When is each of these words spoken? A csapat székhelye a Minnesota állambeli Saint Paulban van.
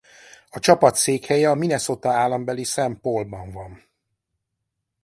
A 0.49 0.59
csapat 0.59 0.95
székhelye 0.95 1.49
a 1.49 1.55
Minnesota 1.55 2.09
állambeli 2.11 2.63
Saint 2.63 2.99
Paulban 3.01 3.51
van. 3.51 3.83